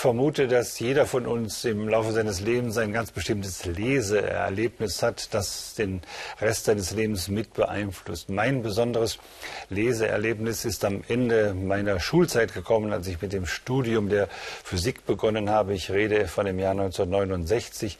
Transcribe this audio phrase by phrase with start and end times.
[0.00, 5.74] Vermute, dass jeder von uns im Laufe seines Lebens ein ganz bestimmtes Leseerlebnis hat, das
[5.74, 6.00] den
[6.40, 8.30] Rest seines Lebens mit beeinflusst.
[8.30, 9.18] Mein besonderes
[9.68, 14.28] Leseerlebnis ist am Ende meiner Schulzeit gekommen, als ich mit dem Studium der
[14.64, 15.74] Physik begonnen habe.
[15.74, 17.98] Ich rede von dem Jahr 1969.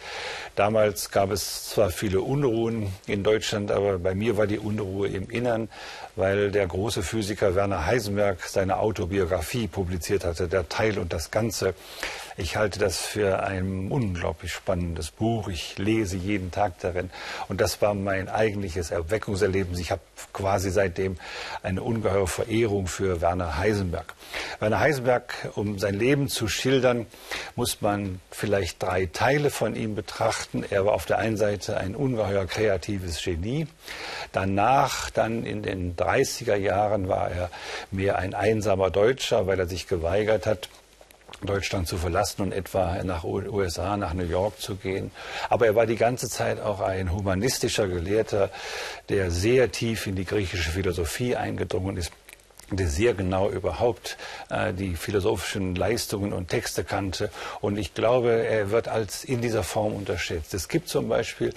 [0.56, 5.28] Damals gab es zwar viele Unruhen in Deutschland, aber bei mir war die Unruhe im
[5.28, 5.68] Innern,
[6.16, 11.74] weil der große Physiker Werner Heisenberg seine Autobiografie publiziert hatte, der Teil und das Ganze.
[12.40, 15.48] Ich halte das für ein unglaublich spannendes Buch.
[15.48, 17.10] Ich lese jeden Tag darin.
[17.48, 19.78] Und das war mein eigentliches Erweckungserlebnis.
[19.78, 20.00] Ich habe
[20.32, 21.18] quasi seitdem
[21.62, 24.14] eine ungeheure Verehrung für Werner Heisenberg.
[24.58, 27.04] Werner Heisenberg, um sein Leben zu schildern,
[27.56, 30.64] muss man vielleicht drei Teile von ihm betrachten.
[30.68, 33.66] Er war auf der einen Seite ein ungeheuer kreatives Genie.
[34.32, 37.50] Danach, dann in den 30er Jahren, war er
[37.90, 40.70] mehr ein einsamer Deutscher, weil er sich geweigert hat,
[41.42, 45.10] Deutschland zu verlassen und etwa nach USA, nach New York zu gehen.
[45.48, 48.50] Aber er war die ganze Zeit auch ein humanistischer Gelehrter,
[49.08, 52.12] der sehr tief in die griechische Philosophie eingedrungen ist
[52.76, 54.16] der sehr genau überhaupt
[54.48, 57.30] äh, die philosophischen Leistungen und Texte kannte.
[57.60, 60.54] Und ich glaube, er wird als in dieser Form unterschätzt.
[60.54, 61.52] Es gibt zum Beispiel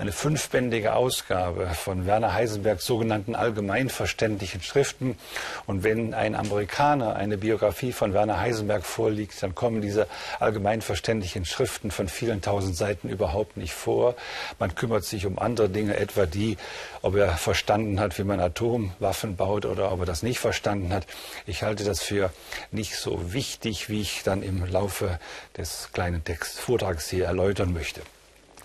[0.00, 5.18] eine fünfbändige Ausgabe von Werner Heisenbergs sogenannten allgemeinverständlichen Schriften.
[5.66, 10.06] Und wenn ein Amerikaner eine Biografie von Werner Heisenberg vorliegt, dann kommen diese
[10.38, 14.14] allgemeinverständlichen Schriften von vielen tausend Seiten überhaupt nicht vor.
[14.58, 16.56] Man kümmert sich um andere Dinge, etwa die,
[17.02, 21.06] ob er verstanden hat, wie man Atomwaffen baut oder ob er das nicht verstanden hat.
[21.46, 22.32] Ich halte das für
[22.70, 25.20] nicht so wichtig, wie ich dann im Laufe
[25.58, 28.00] des kleinen Text Vortrags hier erläutern möchte.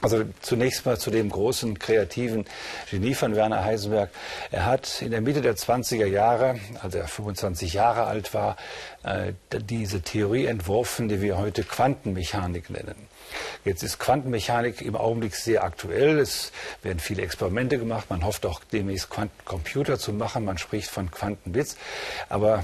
[0.05, 2.45] Also zunächst mal zu dem großen kreativen
[2.91, 4.11] Genie von Werner Heisenberg.
[4.51, 8.55] Er hat in der Mitte der 20er Jahre, als er 25 Jahre alt war,
[9.01, 13.07] äh, diese Theorie entworfen, die wir heute Quantenmechanik nennen.
[13.63, 16.19] Jetzt ist Quantenmechanik im Augenblick sehr aktuell.
[16.19, 16.51] Es
[16.83, 18.11] werden viele Experimente gemacht.
[18.11, 20.45] Man hofft auch demnächst Quantencomputer zu machen.
[20.45, 21.77] Man spricht von Quantenbits.
[22.29, 22.63] Aber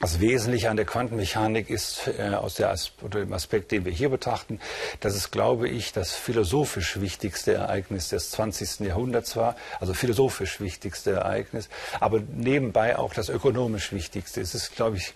[0.00, 4.08] das Wesentliche an der Quantenmechanik ist äh, aus der As dem Aspekt, den wir hier
[4.08, 4.58] betrachten,
[5.00, 8.80] dass es, glaube ich, das philosophisch wichtigste Ereignis des 20.
[8.80, 11.68] Jahrhunderts war, also philosophisch wichtigste Ereignis,
[12.00, 14.40] aber nebenbei auch das ökonomisch wichtigste.
[14.40, 15.12] Es ist, glaube ich,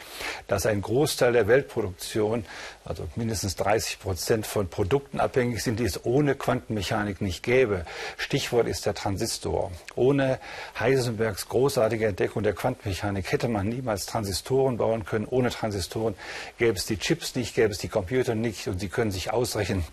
[0.46, 2.44] dass ein Großteil der Weltproduktion,
[2.84, 7.86] also mindestens 30 Prozent von Produkten abhängig sind, die es ohne Quantenmechanik nicht gäbe.
[8.18, 9.72] Stichwort ist der Transistor.
[9.96, 10.38] Ohne
[10.78, 15.26] Heisenbergs großartige Entdeckung der Quantenmechanik hätte man niemals Transistoren bauen können.
[15.26, 16.14] Ohne Transistoren
[16.58, 19.84] gäbe es die Chips nicht, gäbe es die Computer nicht und Sie können sich ausrechnen,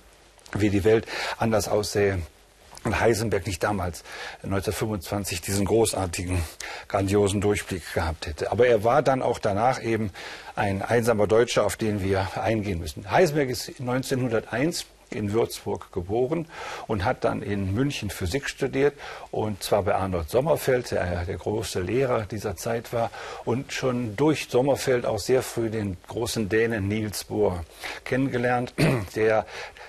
[0.54, 1.06] wie die Welt
[1.38, 2.20] anders aussähe.
[2.84, 4.04] Und Heisenberg nicht damals,
[4.44, 6.44] 1925, diesen großartigen,
[6.90, 8.52] grandiosen Durchblick gehabt hätte.
[8.52, 10.12] Aber er war dann auch danach eben
[10.56, 13.10] ein einsamer Deutscher, auf den wir eingehen müssen.
[13.10, 16.48] Heisenberg ist 1901 in Würzburg geboren
[16.88, 18.94] und hat dann in München Physik studiert
[19.32, 23.12] und zwar bei Arnold Sommerfeld, der der große Lehrer dieser Zeit war
[23.46, 27.64] und schon durch Sommerfeld auch sehr früh den großen Dänen Niels Bohr
[28.04, 28.74] kennengelernt,
[29.16, 29.46] der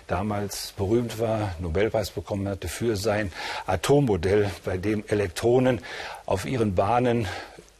[0.06, 3.32] damals berühmt war, Nobelpreis bekommen hatte für sein
[3.66, 5.80] Atommodell, bei dem Elektronen
[6.26, 7.26] auf ihren Bahnen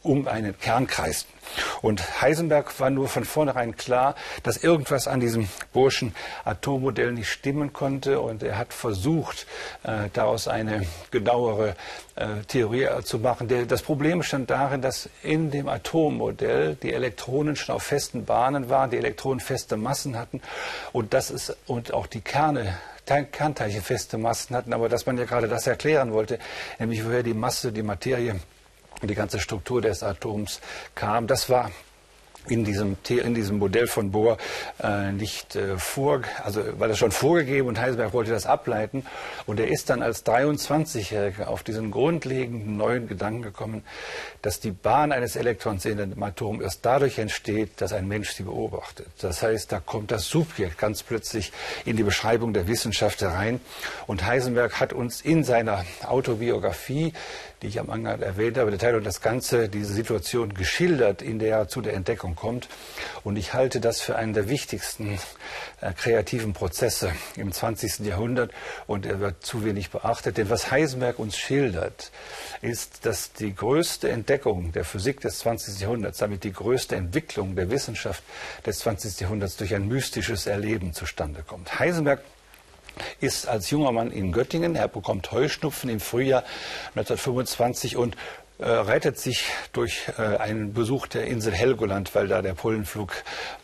[0.05, 1.33] um einen Kern kreisten.
[1.81, 7.73] Und Heisenberg war nur von vornherein klar, dass irgendwas an diesem Burschen Atommodell nicht stimmen
[7.73, 8.19] konnte.
[8.19, 9.45] Und er hat versucht,
[9.83, 11.75] äh, daraus eine genauere
[12.15, 13.47] äh, Theorie zu machen.
[13.47, 18.69] Der, das Problem stand darin, dass in dem Atommodell die Elektronen schon auf festen Bahnen
[18.69, 20.41] waren, die Elektronen feste Massen hatten
[20.93, 25.25] und, das ist, und auch die Kerne Kernteilchen feste Massen hatten, aber dass man ja
[25.25, 26.39] gerade das erklären wollte,
[26.79, 28.39] nämlich woher die Masse, die Materie
[29.01, 30.61] die ganze Struktur des Atoms
[30.95, 31.27] kam.
[31.27, 31.71] Das war
[32.47, 34.37] in diesem, in diesem Modell von Bohr
[34.81, 39.05] äh, nicht äh, vor, also war das schon vorgegeben und Heisenberg wollte das ableiten.
[39.45, 43.83] Und er ist dann als 23-Jähriger auf diesen grundlegenden neuen Gedanken gekommen,
[44.41, 48.43] dass die Bahn eines Elektrons in dem Atom erst dadurch entsteht, dass ein Mensch sie
[48.43, 49.07] beobachtet.
[49.21, 51.51] Das heißt, da kommt das Subjekt ganz plötzlich
[51.85, 53.59] in die Beschreibung der Wissenschaft herein.
[54.07, 57.13] Und Heisenberg hat uns in seiner Autobiografie
[57.61, 61.39] die ich am Anfang erwähnt habe, der Teil und das Ganze, diese Situation geschildert, in
[61.39, 62.67] der er zu der Entdeckung kommt.
[63.23, 65.17] Und ich halte das für einen der wichtigsten
[65.81, 67.99] äh, kreativen Prozesse im 20.
[67.99, 68.51] Jahrhundert
[68.87, 70.37] und er wird zu wenig beachtet.
[70.37, 72.11] Denn was Heisenberg uns schildert,
[72.61, 75.79] ist, dass die größte Entdeckung der Physik des 20.
[75.79, 78.23] Jahrhunderts, damit die größte Entwicklung der Wissenschaft
[78.65, 79.19] des 20.
[79.21, 81.79] Jahrhunderts durch ein mystisches Erleben zustande kommt.
[81.79, 82.21] Heisenberg
[83.19, 84.75] ist als junger Mann in Göttingen.
[84.75, 86.43] Er bekommt Heuschnupfen im Frühjahr
[86.95, 88.15] 1925 und
[88.57, 93.11] äh, rettet sich durch äh, einen Besuch der Insel Helgoland, weil da der Pollenflug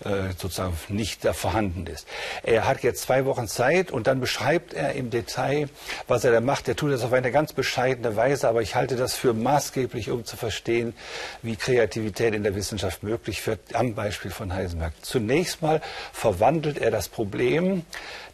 [0.04, 2.06] äh, sozusagen nicht da vorhanden ist.
[2.44, 5.70] Er hat jetzt zwei Wochen Zeit und dann beschreibt er im Detail,
[6.10, 6.68] was er da macht.
[6.68, 10.26] Er tut das auf eine ganz bescheidene Weise, aber ich halte das für maßgeblich, um
[10.26, 10.94] zu verstehen,
[11.42, 14.92] wie Kreativität in der Wissenschaft möglich wird, am Beispiel von Heisenberg.
[15.02, 15.80] Zunächst mal
[16.12, 17.86] verwandelt er das Problem,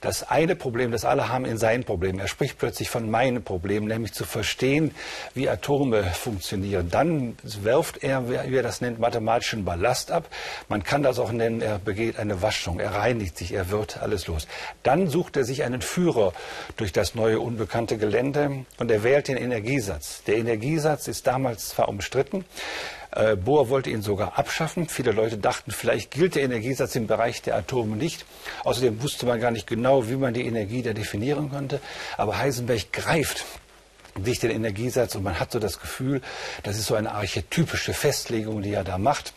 [0.01, 2.19] das eine Problem, das alle haben, in sein Problem.
[2.19, 4.95] Er spricht plötzlich von meinem Problem, nämlich zu verstehen,
[5.33, 6.46] wie Atome funktionieren.
[6.51, 10.29] Dann wirft er, wie er das nennt, mathematischen Ballast ab.
[10.69, 14.27] Man kann das auch nennen, er begeht eine Waschung, er reinigt sich, er wird alles
[14.27, 14.47] los.
[14.83, 16.33] Dann sucht er sich einen Führer
[16.75, 20.23] durch das neue unbekannte Gelände und er wählt den Energiesatz.
[20.23, 22.45] Der Energiesatz ist damals zwar umstritten,
[23.11, 24.87] äh, Bohr wollte ihn sogar abschaffen.
[24.89, 28.25] Viele Leute dachten, vielleicht gilt der Energiesatz im Bereich der Atome nicht.
[28.63, 31.79] Außerdem wusste man gar nicht genau, wie man die Energie da definieren konnte.
[32.17, 33.45] Aber Heisenberg greift
[34.23, 36.21] sich den Energiesatz und man hat so das Gefühl,
[36.63, 39.33] das ist so eine archetypische Festlegung, die er da macht.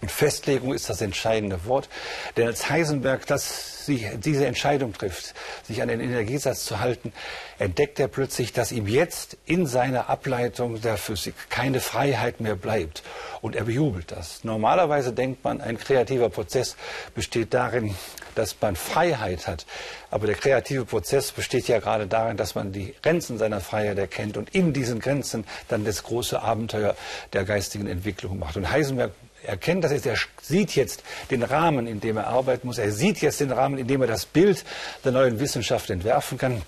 [0.00, 1.88] Und Festlegung ist das entscheidende Wort.
[2.36, 5.34] Denn als Heisenberg das, sich, diese Entscheidung trifft,
[5.66, 7.12] sich an den Energiesatz zu halten,
[7.58, 13.02] entdeckt er plötzlich, dass ihm jetzt in seiner Ableitung der Physik keine Freiheit mehr bleibt.
[13.44, 14.42] Und er bejubelt das.
[14.42, 16.76] Normalerweise denkt man, ein kreativer Prozess
[17.14, 17.94] besteht darin,
[18.34, 19.66] dass man Freiheit hat.
[20.10, 24.38] Aber der kreative Prozess besteht ja gerade darin, dass man die Grenzen seiner Freiheit erkennt
[24.38, 26.96] und in diesen Grenzen dann das große Abenteuer
[27.34, 28.56] der geistigen Entwicklung macht.
[28.56, 29.10] Und Heisenberg
[29.42, 33.20] erkennt das jetzt, er sieht jetzt den Rahmen, in dem er arbeiten muss, er sieht
[33.20, 34.64] jetzt den Rahmen, in dem er das Bild
[35.04, 36.62] der neuen Wissenschaft entwerfen kann.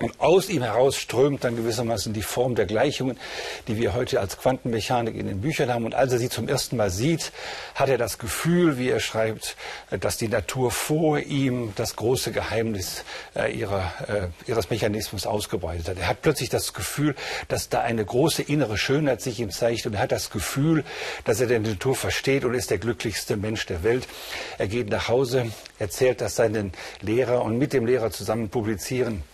[0.00, 3.18] Und aus ihm heraus strömt dann gewissermaßen die Form der Gleichungen,
[3.66, 5.84] die wir heute als Quantenmechanik in den Büchern haben.
[5.84, 7.32] Und als er sie zum ersten Mal sieht,
[7.74, 9.56] hat er das Gefühl, wie er schreibt,
[9.98, 13.04] dass die Natur vor ihm das große Geheimnis
[13.34, 15.98] äh, ihrer, äh, ihres Mechanismus ausgebreitet hat.
[15.98, 17.16] Er hat plötzlich das Gefühl,
[17.48, 19.86] dass da eine große innere Schönheit sich ihm zeigt.
[19.86, 20.84] Und er hat das Gefühl,
[21.24, 24.06] dass er die Natur versteht und ist der glücklichste Mensch der Welt.
[24.58, 29.24] Er geht nach Hause, erzählt das seinen Lehrer und mit dem Lehrer zusammen publizieren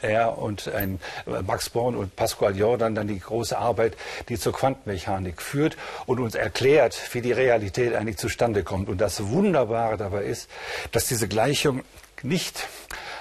[0.00, 3.96] er und ein äh, Max Born und Pascual Jordan dann die große Arbeit,
[4.28, 5.76] die zur Quantenmechanik führt
[6.06, 8.88] und uns erklärt, wie die Realität eigentlich zustande kommt.
[8.88, 10.48] Und das Wunderbare dabei ist,
[10.92, 11.82] dass diese Gleichung
[12.22, 12.68] nicht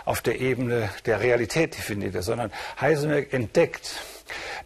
[0.06, 4.02] auf der Ebene der Realität definiert ist, sondern Heisenberg entdeckt,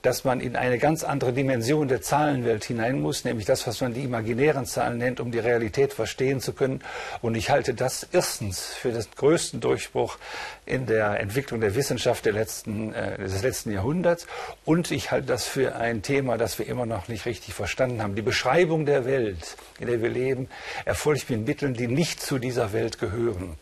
[0.04, 3.94] dass man in eine ganz andere Dimension der Zahlenwelt hinein muss, nämlich das, was man
[3.94, 6.82] die imaginären Zahlen nennt, um die Realität verstehen zu können.
[7.22, 10.18] Und ich halte das erstens für den größten Durchbruch
[10.66, 14.28] in der Entwicklung der Wissenschaft der letzten, äh, des letzten Jahrhunderts.
[14.66, 18.16] Und ich halte das für ein Thema, das wir immer noch nicht richtig verstanden haben.
[18.16, 20.50] Die Beschreibung der Welt, in der wir leben,
[20.84, 23.56] erfolgt mit Mitteln, die nicht zu dieser Welt gehören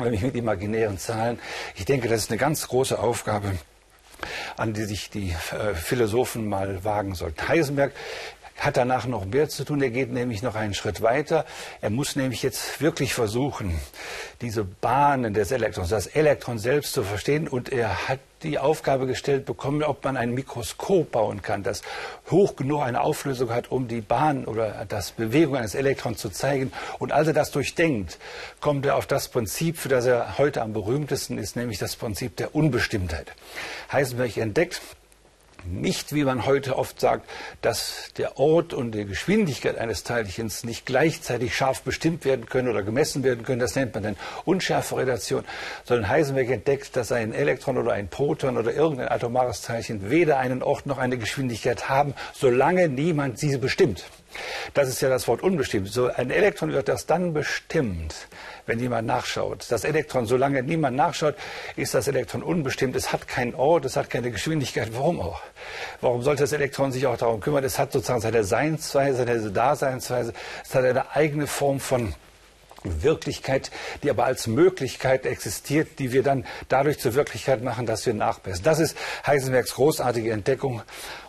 [0.00, 1.40] nämlich mit imaginären Zahlen.
[1.74, 3.50] Ich denke, das ist eine ganz große Aufgabe
[4.56, 7.48] an die sich die äh, Philosophen mal wagen sollten.
[7.48, 7.92] Heisenberg
[8.58, 9.80] hat danach noch mehr zu tun.
[9.82, 11.44] Er geht nämlich noch einen Schritt weiter.
[11.80, 13.78] Er muss nämlich jetzt wirklich versuchen,
[14.40, 17.48] diese Bahnen des Elektrons, das Elektron selbst zu verstehen.
[17.48, 21.82] Und er hat die Aufgabe gestellt bekommen, ob man ein Mikroskop bauen kann, das
[22.30, 26.72] hoch genug eine Auflösung hat, um die Bahn oder das Bewegung eines Elektrons zu zeigen.
[26.98, 28.18] Und als er das durchdenkt,
[28.60, 32.36] kommt er auf das Prinzip, für das er heute am berühmtesten ist, nämlich das Prinzip
[32.36, 33.32] der Unbestimmtheit.
[33.90, 34.80] Heisenberg entdeckt,
[35.64, 37.28] nicht, wie man heute oft sagt,
[37.62, 42.82] dass der Ort und die Geschwindigkeit eines Teilchens nicht gleichzeitig scharf bestimmt werden können oder
[42.82, 43.60] gemessen werden können.
[43.60, 45.44] Das nennt man dann Unschärferelation.
[45.84, 50.62] Sondern Heisenberg entdeckt, dass ein Elektron oder ein Proton oder irgendein atomares Teilchen weder einen
[50.62, 54.04] Ort noch eine Geschwindigkeit haben, solange niemand sie bestimmt.
[54.74, 55.88] Das ist ja das Wort unbestimmt.
[55.88, 58.28] So ein Elektron wird erst dann bestimmt,
[58.66, 59.66] wenn jemand nachschaut.
[59.70, 61.34] Das Elektron, solange niemand nachschaut,
[61.76, 62.94] ist das Elektron unbestimmt.
[62.96, 64.90] Es hat keinen Ort, es hat keine Geschwindigkeit.
[64.92, 65.40] Warum auch?
[66.00, 67.64] Warum sollte das Elektron sich auch darum kümmern?
[67.64, 70.32] Es hat sozusagen seine Seinsweise, seine Daseinsweise.
[70.64, 72.14] Es hat eine eigene Form von
[72.84, 73.70] Wirklichkeit,
[74.02, 78.62] die aber als Möglichkeit existiert, die wir dann dadurch zur Wirklichkeit machen, dass wir nachbessern.
[78.64, 80.82] Das ist Heisenbergs großartige Entdeckung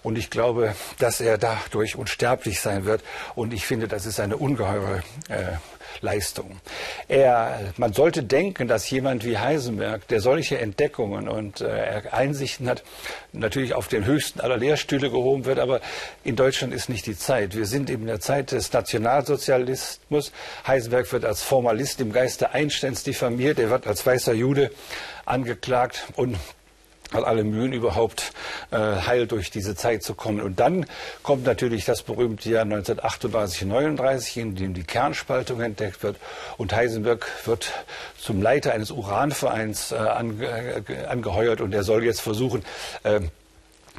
[0.03, 3.03] und ich glaube, dass er dadurch unsterblich sein wird
[3.35, 5.57] und ich finde, das ist eine ungeheure äh,
[6.01, 6.59] Leistung.
[7.07, 12.83] Er, man sollte denken, dass jemand wie Heisenberg, der solche Entdeckungen und äh, Einsichten hat,
[13.31, 15.81] natürlich auf den höchsten aller Lehrstühle gehoben wird, aber
[16.23, 17.55] in Deutschland ist nicht die Zeit.
[17.55, 20.31] Wir sind in der Zeit des Nationalsozialismus.
[20.65, 24.71] Heisenberg wird als Formalist im Geiste Einsteins diffamiert, er wird als weißer Jude
[25.25, 26.37] angeklagt und
[27.11, 28.33] hat alle Mühen überhaupt
[28.71, 30.41] äh, heil durch diese Zeit zu kommen.
[30.41, 30.85] Und dann
[31.23, 36.17] kommt natürlich das berühmte Jahr 1938, 39, in dem die Kernspaltung entdeckt wird
[36.57, 37.71] und Heisenberg wird
[38.19, 42.63] zum Leiter eines Uranvereins äh, ange, äh, angeheuert und er soll jetzt versuchen,
[43.03, 43.21] äh,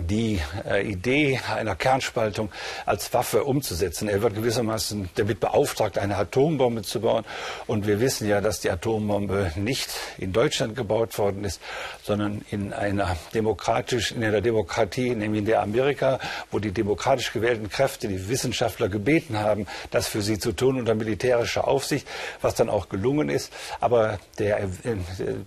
[0.01, 2.51] die äh, Idee einer Kernspaltung
[2.87, 4.09] als Waffe umzusetzen.
[4.09, 7.25] Er wird gewissermaßen damit beauftragt, eine Atombombe zu bauen.
[7.67, 11.61] Und wir wissen ja, dass die Atombombe nicht in Deutschland gebaut worden ist,
[12.03, 16.19] sondern in einer demokratisch, in einer Demokratie, nämlich in der Amerika,
[16.51, 20.95] wo die demokratisch gewählten Kräfte, die Wissenschaftler gebeten haben, das für sie zu tun unter
[20.95, 22.07] militärischer Aufsicht,
[22.41, 23.53] was dann auch gelungen ist.
[23.81, 24.69] Aber der, äh,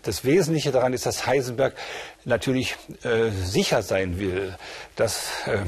[0.04, 1.74] das Wesentliche daran ist, dass Heisenberg
[2.26, 4.43] natürlich äh, sicher sein will,
[4.96, 5.60] dass äh,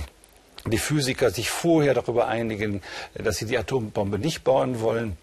[0.65, 2.81] die Physiker sich vorher darüber einigen,
[3.13, 5.17] dass sie die Atombombe nicht bauen wollen.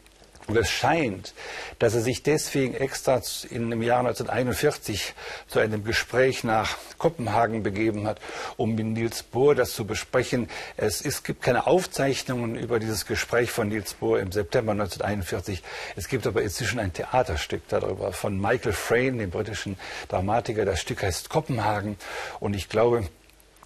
[0.48, 1.34] Und es scheint,
[1.78, 5.14] dass er sich deswegen extra in dem Jahr 1941
[5.46, 8.20] zu einem Gespräch nach Kopenhagen begeben hat,
[8.56, 10.48] um mit Niels Bohr das zu besprechen.
[10.76, 15.62] Es, es gibt keine Aufzeichnungen über dieses Gespräch von Niels Bohr im September 1941.
[15.94, 19.76] Es gibt aber inzwischen ein Theaterstück darüber von Michael Frayn, dem britischen
[20.08, 20.64] Dramatiker.
[20.64, 21.96] Das Stück heißt Kopenhagen.
[22.40, 23.04] Und ich glaube,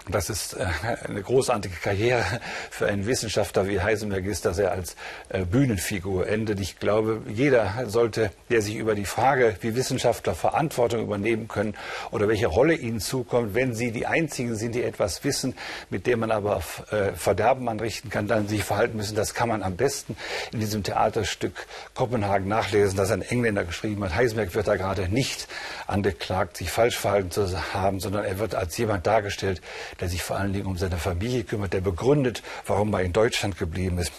[0.08, 0.66] dass es äh,
[1.08, 2.24] eine großartige Karriere
[2.70, 4.96] für einen Wissenschaftler wie Heisenberg ist, dass er als
[5.28, 6.60] äh, Bühnenfigur endet.
[6.60, 11.74] Ich glaube, jeder sollte, der sich über die Frage, wie Wissenschaftler Verantwortung übernehmen können
[12.10, 15.54] oder welche Rolle ihnen zukommt, wenn sie die einzigen sind, die etwas wissen,
[15.90, 19.16] mit dem man aber äh, Verderben anrichten kann, dann sich verhalten müssen.
[19.16, 20.16] Das kann man am besten
[20.52, 24.14] in diesem Theaterstück Kopenhagen nachlesen, das ein Engländer geschrieben hat.
[24.14, 25.48] Heisenberg wird da gerade nicht
[25.86, 29.60] angeklagt, sich falsch verhalten zu haben, sondern er wird als jemand dargestellt,
[30.00, 33.58] der sich vor allen Dingen um seine Familie kümmert, der begründet, warum er in Deutschland
[33.58, 34.12] geblieben ist.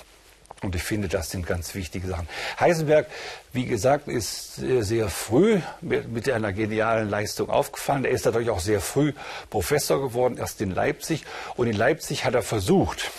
[0.63, 2.27] Und ich finde, das sind ganz wichtige Sachen.
[2.59, 3.05] Heisenberg,
[3.53, 8.05] wie gesagt, ist sehr früh mit einer genialen Leistung aufgefallen.
[8.05, 9.13] Er ist dadurch auch sehr früh
[9.51, 11.25] Professor geworden, erst in Leipzig.
[11.57, 13.11] Und in Leipzig hat er versucht,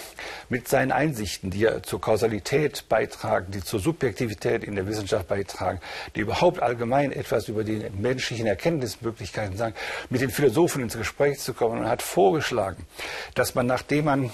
[0.49, 5.81] mit seinen Einsichten, die ja zur Kausalität beitragen, die zur Subjektivität in der Wissenschaft beitragen,
[6.17, 9.75] die überhaupt allgemein etwas über die menschlichen Erkenntnismöglichkeiten sagen,
[10.11, 12.87] mit den Philosophen ins Gespräch zu kommen und hat vorgeschlagen,
[13.35, 14.31] dass man, nachdem man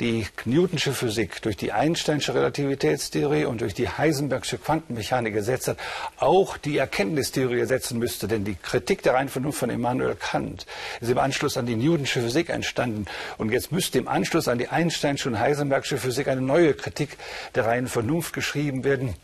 [0.00, 5.76] die Newtonsche Physik durch die Einsteinsche Relativitätstheorie und durch die Heisenbergsche Quantenmechanik gesetzt hat,
[6.16, 8.26] auch die Erkenntnistheorie ersetzen müsste.
[8.26, 10.66] Denn die Kritik der reinen Vernunft von Immanuel Kant
[11.00, 13.06] ist im Anschluss an die Newtonsche Physik entstanden.
[13.38, 17.16] Und jetzt müsste im Anschluss an die Einsteinsche und Heisenbergsche Physik eine neue Kritik
[17.54, 19.14] der reinen Vernunft geschrieben werden,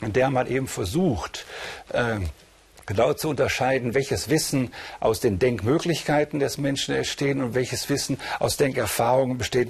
[0.00, 1.46] in der man eben versucht,
[1.92, 2.16] äh,
[2.86, 8.56] genau zu unterscheiden, welches Wissen aus den Denkmöglichkeiten des Menschen entsteht und welches Wissen aus
[8.56, 9.68] Denkerfahrungen besteht.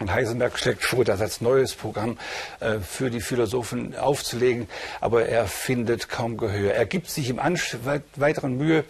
[0.00, 2.16] Und Heisenberg schlägt vor, das als neues Programm
[2.60, 4.66] äh, für die Philosophen aufzulegen,
[5.02, 6.72] aber er findet kaum Gehör.
[6.72, 7.76] Er gibt sich im Ansch
[8.16, 8.84] weiteren Mühe,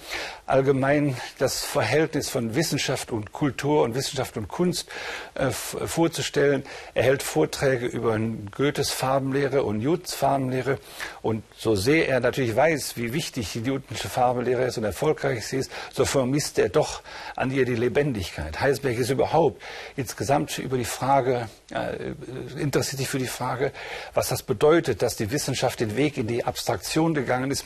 [0.47, 4.88] allgemein das Verhältnis von Wissenschaft und Kultur und Wissenschaft und Kunst
[5.35, 6.62] äh, vorzustellen.
[6.95, 8.17] Er hält Vorträge über
[8.52, 10.79] Goethes Farbenlehre und Newtons Farbenlehre.
[11.23, 15.57] Und so sehr er natürlich weiß, wie wichtig die Newtonsche Farbenlehre ist und erfolgreich sie
[15.57, 17.02] ist, so vermisst er doch
[17.35, 18.61] an ihr die Lebendigkeit.
[18.61, 19.61] Heisenberg ist überhaupt
[19.97, 22.12] insgesamt über die Frage, äh,
[22.61, 23.73] interessiert sich für die Frage,
[24.12, 27.64] was das bedeutet, dass die Wissenschaft den Weg in die Abstraktion gegangen ist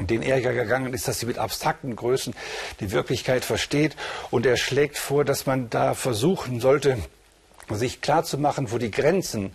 [0.00, 2.34] den er ja gegangen ist, dass sie mit abstrakten Größen
[2.80, 3.94] die Wirklichkeit versteht.
[4.32, 6.98] Und er schlägt vor, dass man da versuchen sollte,
[7.70, 9.52] sich klarzumachen, wo die Grenzen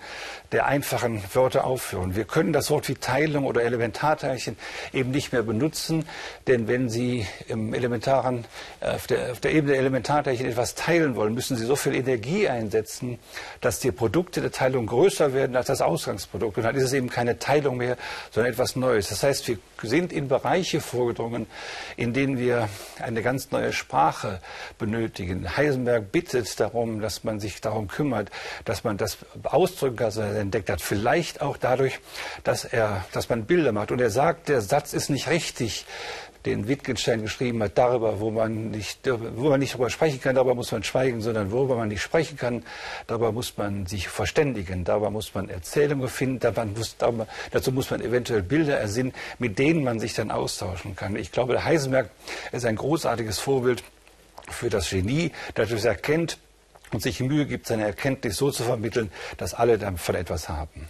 [0.51, 2.15] der einfachen Wörter aufhören.
[2.15, 4.57] Wir können das Wort wie Teilung oder Elementarteilchen
[4.93, 6.05] eben nicht mehr benutzen,
[6.47, 8.45] denn wenn Sie im elementaren,
[8.81, 11.93] äh, auf der, auf der Ebene der Elementarteilchen etwas teilen wollen, müssen Sie so viel
[11.93, 13.19] Energie einsetzen,
[13.61, 16.57] dass die Produkte der Teilung größer werden als das Ausgangsprodukt.
[16.57, 17.97] Und dann ist es eben keine Teilung mehr,
[18.31, 19.09] sondern etwas Neues.
[19.09, 21.45] Das heißt, wir sind in Bereiche vorgedrungen,
[21.95, 24.39] in denen wir eine ganz neue Sprache
[24.77, 25.55] benötigen.
[25.55, 27.98] Heisenberg bittet darum, dass man sich darum kümmert,
[28.65, 30.81] dass man das ausdrücken kann, entdeckt hat.
[30.81, 31.99] Vielleicht auch dadurch,
[32.43, 33.91] dass, er, dass man Bilder macht.
[33.91, 35.85] Und er sagt, der Satz ist nicht richtig,
[36.45, 40.55] den Wittgenstein geschrieben hat, darüber, wo man nicht, wo man nicht darüber sprechen kann, darüber
[40.55, 42.63] muss man schweigen, sondern worüber man nicht sprechen kann,
[43.07, 48.01] darüber muss man sich verständigen, darüber muss man Erzählungen finden, muss, darüber, dazu muss man
[48.01, 51.15] eventuell Bilder ersinnen, mit denen man sich dann austauschen kann.
[51.15, 52.09] Ich glaube, der Heisenberg
[52.51, 53.83] ist ein großartiges Vorbild
[54.49, 56.37] für das Genie, das es erkennt,
[56.91, 60.88] und sich Mühe gibt, seine Erkenntnis so zu vermitteln, dass alle davon etwas haben.